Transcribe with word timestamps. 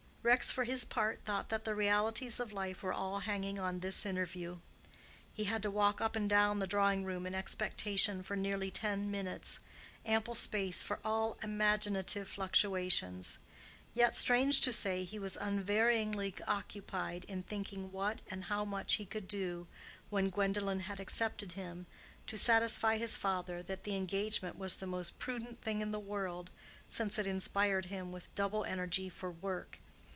Rex 0.23 0.51
for 0.51 0.65
his 0.65 0.85
part 0.85 1.21
thought 1.25 1.49
that 1.49 1.63
the 1.63 1.73
realities 1.73 2.39
of 2.39 2.53
life 2.53 2.83
were 2.83 2.93
all 2.93 3.21
hanging 3.21 3.57
on 3.57 3.79
this 3.79 4.05
interview. 4.05 4.59
He 5.33 5.45
had 5.45 5.63
to 5.63 5.71
walk 5.71 5.99
up 5.99 6.15
and 6.15 6.29
down 6.29 6.59
the 6.59 6.67
drawing 6.67 7.03
room 7.03 7.25
in 7.25 7.33
expectation 7.33 8.21
for 8.21 8.35
nearly 8.35 8.69
ten 8.69 9.09
minutes—ample 9.09 10.35
space 10.35 10.83
for 10.83 10.99
all 11.03 11.39
imaginative 11.41 12.27
fluctuations; 12.27 13.39
yet, 13.95 14.15
strange 14.15 14.61
to 14.61 14.71
say, 14.71 15.03
he 15.03 15.17
was 15.17 15.37
unvaryingly 15.37 16.35
occupied 16.47 17.25
in 17.25 17.41
thinking 17.41 17.91
what 17.91 18.19
and 18.29 18.43
how 18.43 18.63
much 18.63 18.93
he 18.97 19.07
could 19.07 19.27
do, 19.27 19.65
when 20.11 20.29
Gwendolen 20.29 20.81
had 20.81 20.99
accepted 20.99 21.53
him, 21.53 21.87
to 22.27 22.37
satisfy 22.37 22.97
his 22.99 23.17
father 23.17 23.63
that 23.63 23.85
the 23.85 23.95
engagement 23.95 24.55
was 24.55 24.77
the 24.77 24.85
most 24.85 25.17
prudent 25.17 25.61
thing 25.63 25.81
in 25.81 25.89
the 25.89 25.99
world, 25.99 26.51
since 26.87 27.17
it 27.17 27.25
inspired 27.25 27.85
him 27.85 28.11
with 28.11 28.33
double 28.35 28.63
energy 28.65 29.09
for 29.09 29.31
work. 29.31 29.79